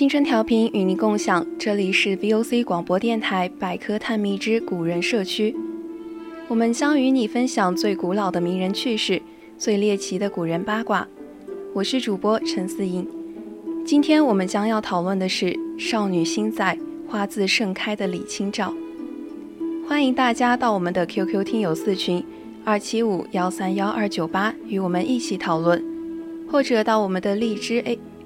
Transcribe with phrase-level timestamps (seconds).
[0.00, 5.54] 青春调频与您共享，这里是 VOC 广播电台百科探秘之古人社区。
[6.48, 9.20] 我们将与你分享最古老的名人趣事，
[9.58, 11.06] 最猎奇的古人八卦。
[11.74, 13.06] 我是主播陈思颖。
[13.84, 18.72] 今天我们将要讨论的是少女心在，花自盛开的李清照。
[19.86, 22.24] 欢迎大家到我们的 QQ 听友四群
[22.64, 25.84] 二七五幺三幺二九八与我们一起讨论，
[26.50, 27.98] 或者到我们的荔枝 A。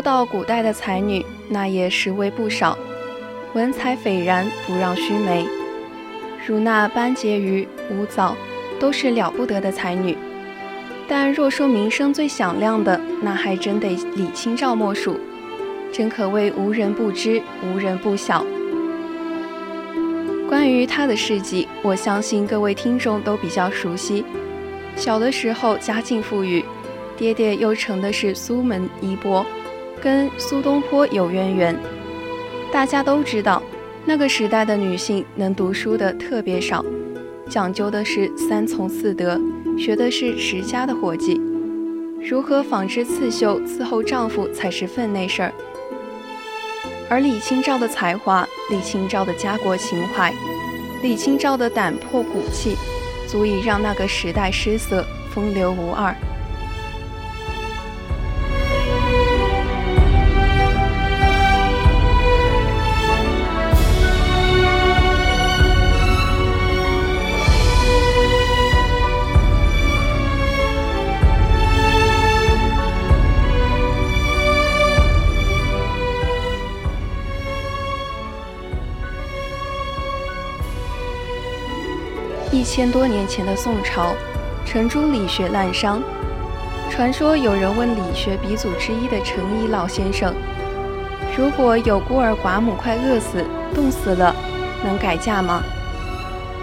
[0.00, 2.74] 说到古代的才女，那也实为不少，
[3.52, 5.46] 文采斐然，不让须眉。
[6.46, 8.34] 如那班婕妤、吴藻，
[8.78, 10.16] 都是了不得的才女。
[11.06, 15.20] 但若说名声最响亮的，那还真得李清照莫属，
[15.92, 18.42] 真可谓无人不知，无人不晓。
[20.48, 24.24] 关于她的事迹，我相信各位听众都比较熟悉。
[24.96, 26.64] 小的时候家境富裕，
[27.18, 29.44] 爹爹又承的是苏门衣钵。
[30.02, 31.78] 跟苏东坡有渊源，
[32.72, 33.62] 大家都知道，
[34.06, 36.84] 那个时代的女性能读书的特别少，
[37.48, 39.38] 讲究的是三从四德，
[39.78, 41.38] 学的是持家的活计，
[42.22, 45.52] 如何纺织刺绣伺候丈夫才是分内事儿。
[47.10, 50.32] 而李清照的才华，李清照的家国情怀，
[51.02, 52.74] 李清照的胆魄骨气，
[53.28, 56.14] 足以让那个时代失色，风流无二。
[82.60, 84.14] 一千多年前的宋朝，
[84.66, 85.98] 程朱理学滥觞。
[86.90, 90.34] 传说有人问理学鼻祖之一的程颐老先生
[91.34, 93.42] ：“如果有孤儿寡母快饿死、
[93.74, 94.36] 冻死了，
[94.84, 95.62] 能改嫁吗？”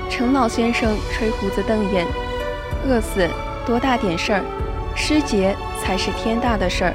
[0.08, 2.06] 程老先生吹胡子瞪眼
[2.88, 3.28] ：“饿死
[3.66, 4.44] 多大点事儿，
[4.96, 6.94] 失节才是天大的事儿。”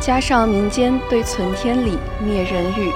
[0.00, 2.90] 加上民间对存天理、灭人欲，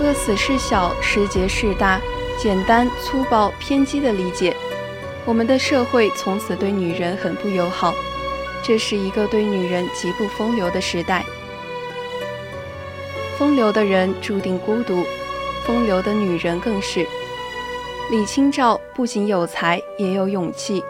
[0.00, 2.00] 饿死事小，失节事大。
[2.38, 4.54] 简单粗暴偏激的理解，
[5.24, 7.94] 我们的社会从此对女人很不友好。
[8.62, 11.24] 这是一个对女人极不风流的时代。
[13.38, 15.04] 风流的人注定孤独，
[15.64, 17.06] 风流的女人更是。
[18.10, 20.82] 李清照不仅有才，也有勇气，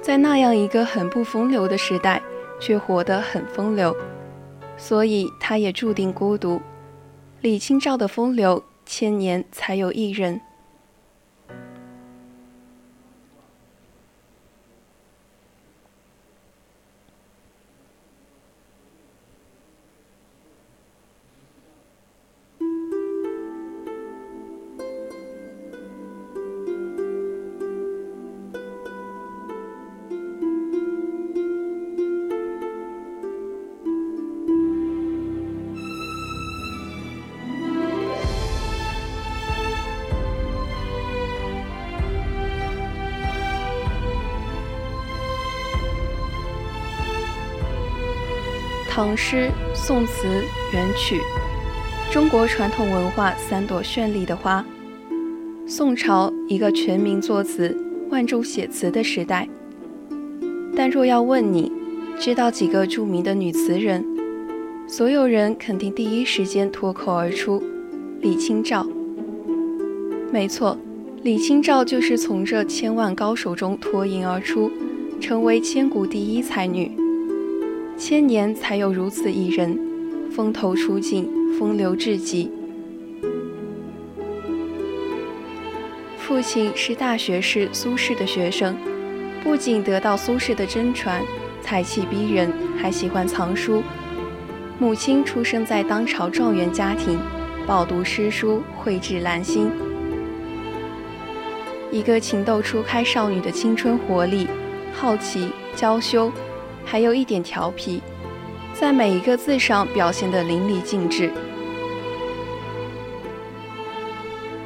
[0.00, 2.22] 在那样一个很不风流的时代，
[2.60, 3.94] 却活得很风流，
[4.76, 6.60] 所以她也注定孤独。
[7.40, 10.40] 李清照的风流，千年才有一人。
[48.92, 50.26] 唐诗、宋词、
[50.72, 51.20] 元曲，
[52.10, 54.66] 中国传统文化三朵绚丽的花。
[55.64, 57.74] 宋朝一个全民作词、
[58.10, 59.48] 万众写词的时代。
[60.74, 61.70] 但若要问你，
[62.18, 64.04] 知道几个著名的女词人？
[64.88, 67.62] 所有人肯定第一时间脱口而出：
[68.20, 68.84] 李清照。
[70.32, 70.76] 没错，
[71.22, 74.68] 李清照就是从这千万高手中脱颖而出，
[75.20, 76.90] 成为千古第一才女。
[78.00, 79.78] 千年才有如此一人，
[80.30, 82.50] 风头出尽，风流至极。
[86.16, 88.74] 父亲是大学士苏轼的学生，
[89.44, 91.22] 不仅得到苏轼的真传，
[91.60, 93.82] 才气逼人，还喜欢藏书。
[94.78, 97.18] 母亲出生在当朝状元家庭，
[97.66, 99.70] 饱读诗书，蕙质兰心。
[101.90, 104.46] 一个情窦初开少女的青春活力、
[104.94, 106.32] 好奇、娇羞，
[106.90, 108.02] 还有一点调皮，
[108.74, 111.30] 在每一个字上表现得淋漓尽致。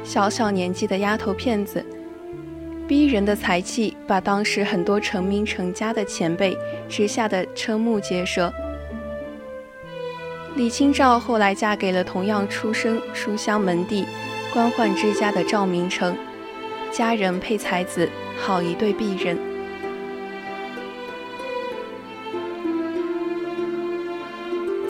[0.03, 1.85] 小小年纪的丫头片子，
[2.87, 6.57] 逼人的才气，把当时很多成名成家的前辈
[6.89, 8.51] 直吓得瞠目结舌。
[10.55, 14.03] 李清照后来嫁给了同样出身书香门第、
[14.51, 16.17] 官宦之家的赵明诚，
[16.91, 18.09] 佳人配才子，
[18.41, 19.54] 好一对璧人。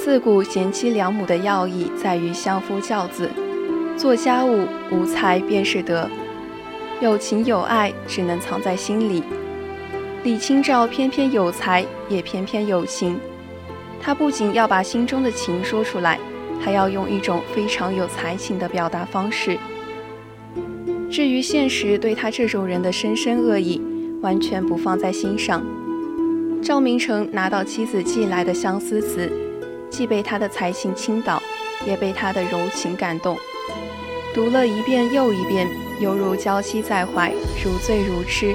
[0.05, 3.27] 自古贤妻良母的要义在于相夫教子，
[3.97, 6.07] 做家务无才便是德，
[7.01, 9.23] 有情有爱只能藏在心里。
[10.23, 13.17] 李清照偏偏有才，也偏偏有情。
[13.99, 16.19] 他不仅要把心中的情说出来，
[16.61, 19.57] 还要用一种非常有才情的表达方式。
[21.09, 23.81] 至于现实对他这种人的深深恶意，
[24.21, 25.65] 完全不放在心上。
[26.61, 29.31] 赵明诚拿到妻子寄来的相思词，
[29.95, 31.41] 既被他的才情倾倒，
[31.85, 33.37] 也被他的柔情感动，
[34.33, 35.65] 读了一遍又一遍，
[36.01, 37.31] 犹如娇妻在怀，
[37.63, 38.53] 如醉如痴。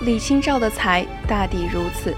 [0.00, 2.14] 李清照的才大抵如此。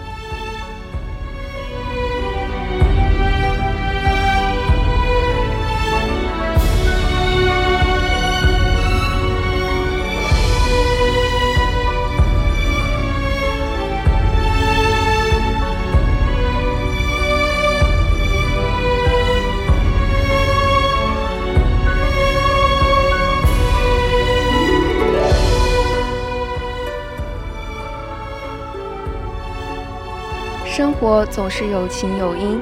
[30.75, 32.59] 生活总是有晴有阴，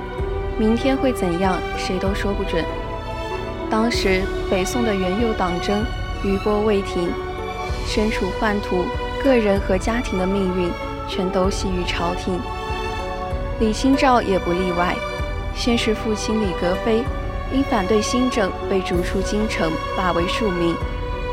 [0.58, 2.64] 明天会怎样，谁都说不准。
[3.70, 5.84] 当时北宋的元佑党争
[6.24, 7.08] 余波未停，
[7.86, 8.84] 身处宦途，
[9.22, 10.68] 个人和家庭的命运
[11.08, 12.40] 全都系于朝廷。
[13.60, 14.96] 李清照也不例外。
[15.54, 17.04] 先是父亲李格非
[17.52, 20.74] 因反对新政被逐出京城，罢为庶民；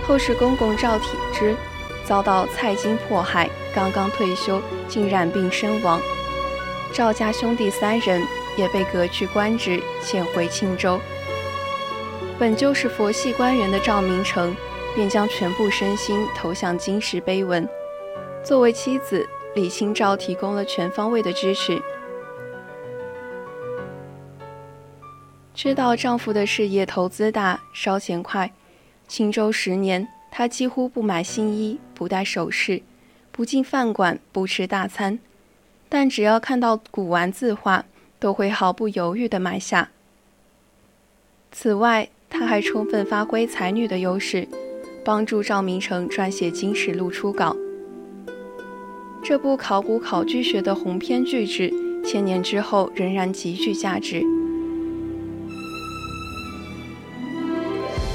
[0.07, 1.55] 后是公公赵体之
[2.03, 5.99] 遭到蔡京迫害，刚刚退休竟染病身亡。
[6.93, 8.23] 赵家兄弟三人
[8.57, 10.99] 也被革去官职，遣回庆州。
[12.39, 14.55] 本就是佛系官员的赵明诚，
[14.95, 17.67] 便将全部身心投向金石碑文。
[18.43, 21.81] 作为妻子，李清照提供了全方位的支持。
[25.53, 28.51] 知道丈夫的事业投资大，烧钱快，
[29.07, 32.81] 庆州十年，她几乎不买新衣，不戴首饰，
[33.31, 35.19] 不进饭馆，不吃大餐。
[35.89, 37.85] 但只要看到古玩字画，
[38.19, 39.89] 都会毫不犹豫地买下。
[41.51, 44.47] 此外，他还充分发挥才女的优势，
[45.05, 47.55] 帮助赵明诚撰写《金石录》初稿。
[49.23, 51.73] 这部考古考据学的鸿篇巨制，
[52.05, 54.21] 千年之后仍然极具价值。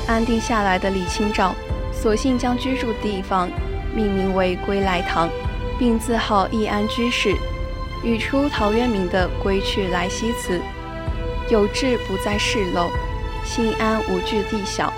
[0.07, 1.55] 安定下来的李清照，
[1.93, 3.49] 索性将居住地方
[3.95, 5.29] 命名为归来堂，
[5.79, 7.35] 并自号易安居士。
[8.05, 10.61] 语出陶渊明的“归去来兮”辞
[11.49, 12.89] ：“有志不在世陋，
[13.45, 14.93] 心安无惧地小。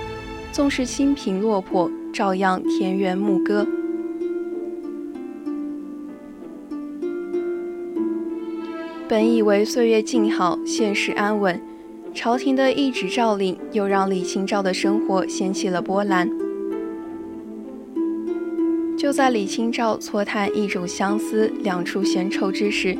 [0.50, 3.66] 纵是清贫落魄，照样田园牧歌。”
[9.06, 11.60] 本以为岁月静好，现实安稳，
[12.14, 16.26] 朝廷的一纸诏令又让李清照的生活掀起了波澜。
[19.14, 22.98] 在李清照错探一种相思、两处闲愁之时，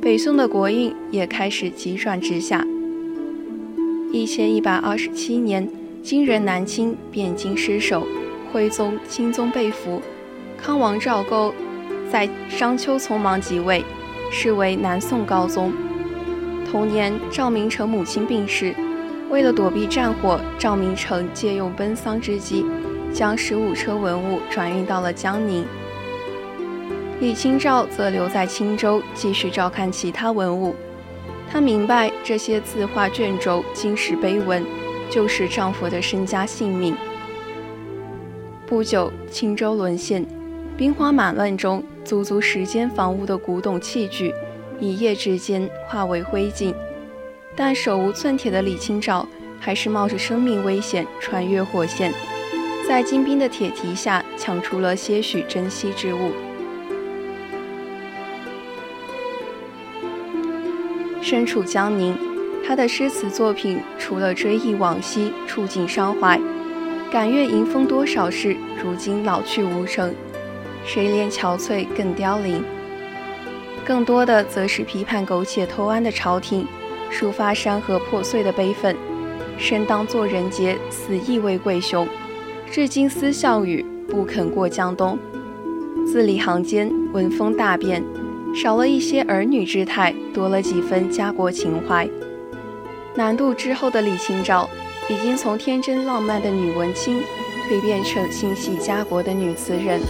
[0.00, 2.64] 北宋的国运也开始急转直下。
[4.12, 5.68] 一千一百二十七年，
[6.00, 8.06] 金人南侵，汴京失守，
[8.52, 10.00] 徽宗、钦宗被俘，
[10.56, 11.52] 康王赵构
[12.08, 13.84] 在商丘匆忙即位，
[14.30, 15.72] 是为南宋高宗。
[16.70, 18.72] 同年，赵明诚母亲病逝，
[19.28, 22.64] 为了躲避战火，赵明诚借用奔丧之机，
[23.12, 25.64] 将十五车文物转运到了江宁。
[27.20, 30.74] 李清照则留在青州，继续照看其他文物。
[31.50, 34.64] 她明白，这些字画卷轴、金石碑文，
[35.10, 36.94] 就是丈夫的身家性命。
[38.66, 40.24] 不久，青州沦陷，
[40.76, 44.32] 兵荒马乱中，足足十间房屋的古董器具，
[44.78, 46.74] 一夜之间化为灰烬。
[47.56, 49.26] 但手无寸铁的李清照，
[49.58, 52.12] 还是冒着生命危险穿越火线，
[52.88, 56.32] 在金兵的铁蹄下抢出了些许珍稀之物。
[61.20, 62.16] 身处江宁，
[62.66, 66.40] 他的诗词作品除了追忆往昔、触景伤怀，
[67.12, 70.14] 感阅迎风多少事，如今老去无成，
[70.86, 72.64] 谁怜憔悴更凋零？
[73.84, 76.66] 更多的则是批判苟且偷安的朝廷，
[77.12, 78.96] 抒发山河破碎的悲愤。
[79.58, 82.08] 生当作人杰，死亦为贵雄。
[82.70, 85.18] 至今思项羽，不肯过江东。
[86.06, 88.04] 字里行间，文风大变。
[88.54, 92.08] 少了一些儿女之态，多了几分家国情怀。
[93.14, 94.68] 南渡之后的李清照，
[95.08, 97.20] 已经从天真浪漫的女文青，
[97.68, 100.00] 蜕变成心系家国的女词人。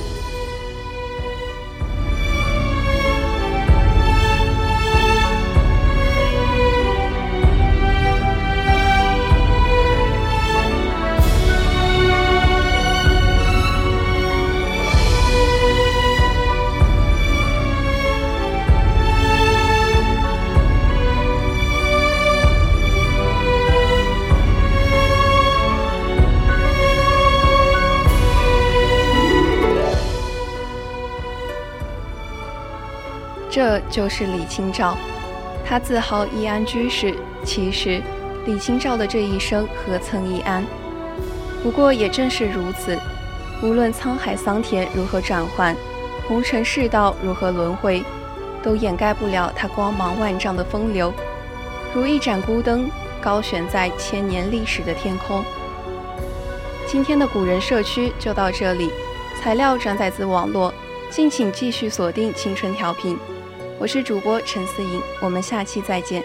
[33.58, 34.96] 这就是李清照，
[35.66, 37.12] 她自豪易安居士。
[37.44, 38.00] 其实，
[38.46, 40.64] 李清照的这一生何曾易安？
[41.60, 42.96] 不过也正是如此，
[43.60, 45.74] 无论沧海桑田如何转换，
[46.28, 48.00] 红尘世道如何轮回，
[48.62, 51.12] 都掩盖不了她光芒万丈的风流，
[51.92, 52.88] 如一盏孤灯，
[53.20, 55.42] 高悬在千年历史的天空。
[56.86, 58.88] 今天的古人社区就到这里，
[59.42, 60.72] 材料转载自网络，
[61.10, 63.18] 敬请继续锁定青春调频。
[63.80, 66.20] 我是主播陈思颖，我们下期再见。